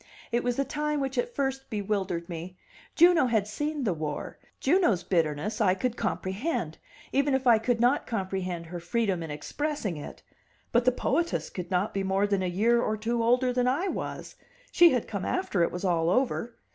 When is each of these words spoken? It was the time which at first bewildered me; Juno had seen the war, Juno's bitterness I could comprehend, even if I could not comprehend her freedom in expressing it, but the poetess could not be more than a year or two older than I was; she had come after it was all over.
It 0.31 0.43
was 0.43 0.55
the 0.55 0.65
time 0.65 0.99
which 0.99 1.19
at 1.19 1.35
first 1.35 1.69
bewildered 1.69 2.27
me; 2.27 2.57
Juno 2.95 3.27
had 3.27 3.47
seen 3.47 3.83
the 3.83 3.93
war, 3.93 4.39
Juno's 4.59 5.03
bitterness 5.03 5.61
I 5.61 5.75
could 5.75 5.95
comprehend, 5.95 6.79
even 7.11 7.35
if 7.35 7.45
I 7.45 7.59
could 7.59 7.79
not 7.79 8.07
comprehend 8.07 8.65
her 8.65 8.79
freedom 8.79 9.21
in 9.21 9.29
expressing 9.29 9.97
it, 9.97 10.23
but 10.71 10.85
the 10.85 10.91
poetess 10.91 11.51
could 11.51 11.69
not 11.69 11.93
be 11.93 12.01
more 12.01 12.25
than 12.25 12.41
a 12.41 12.47
year 12.47 12.81
or 12.81 12.97
two 12.97 13.21
older 13.23 13.53
than 13.53 13.67
I 13.67 13.89
was; 13.89 14.33
she 14.71 14.89
had 14.89 15.07
come 15.07 15.23
after 15.23 15.61
it 15.61 15.71
was 15.71 15.85
all 15.85 16.09
over. 16.09 16.55